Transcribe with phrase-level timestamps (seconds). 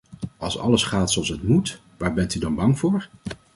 [0.37, 3.09] Als alles gaat zoals het moet, waar bent u dan bang voor?